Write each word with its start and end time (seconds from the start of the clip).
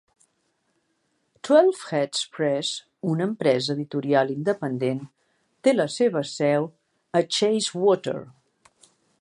Twelveheads 1.47 2.23
Press, 2.37 2.71
una 3.11 3.27
empresa 3.31 3.75
editorial 3.75 4.33
independent, 4.39 5.05
té 5.69 5.75
la 5.79 5.89
seva 5.99 6.27
seu 6.33 6.69
a 7.21 7.23
Chacewater. 7.39 8.21